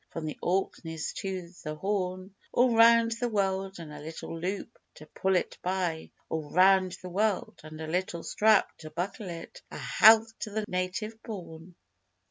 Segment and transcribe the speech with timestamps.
[0.09, 5.05] From the Orkneys to the Horn, All round the world (and a little loop to
[5.05, 9.77] pull it by), All round the world (and a little strap to buckle it), A
[9.77, 11.75] health to the Native born!